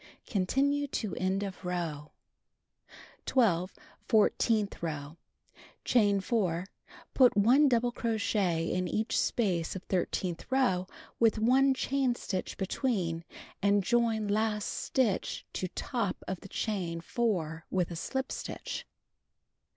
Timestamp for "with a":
17.69-17.93